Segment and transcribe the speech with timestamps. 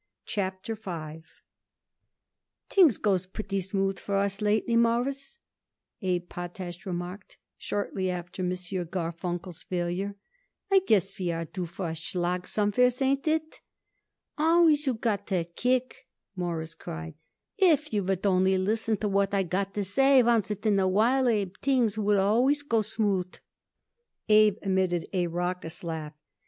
[0.25, 1.21] CHAPTER V
[2.71, 5.37] "Things goes pretty smooth for us lately, Mawruss,"
[6.01, 8.49] Abe Potash remarked, shortly after M.
[8.49, 10.15] Garfunkel's failure.
[10.71, 13.61] "I guess we are due for a schlag somewheres, ain't it?"
[14.39, 17.13] "Always you got to kick," Morris cried.
[17.59, 21.27] "If you would only listen to what I got to say oncet in a while,
[21.29, 23.35] Abe, things would always go smooth."
[24.29, 26.13] Abe emitted a raucous laugh.